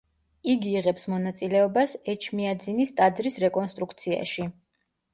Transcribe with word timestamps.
იგი 0.53 0.71
იღებს 0.79 1.05
მონაწილეობას 1.11 1.95
ეჩმიაძინის 2.15 2.97
ტაძრის 3.01 3.41
რეკონსტრუქციაში. 3.47 4.53